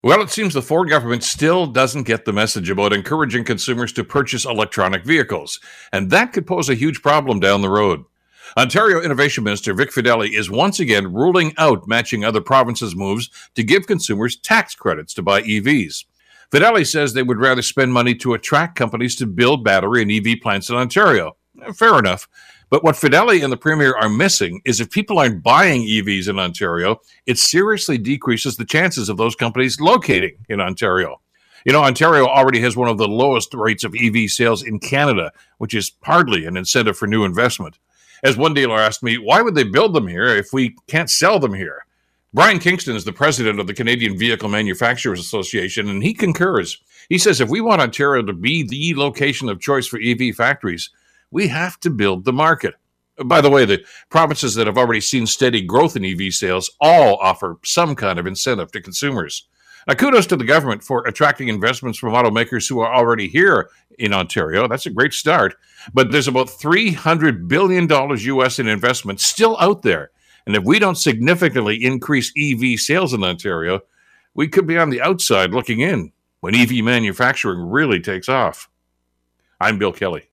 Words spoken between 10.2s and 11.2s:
is once again